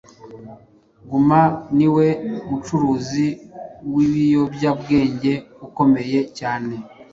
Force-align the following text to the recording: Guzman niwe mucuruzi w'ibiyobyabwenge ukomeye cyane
Guzman 1.09 1.49
niwe 1.77 2.07
mucuruzi 2.49 3.27
w'ibiyobyabwenge 3.93 5.33
ukomeye 5.65 6.19
cyane 6.37 6.73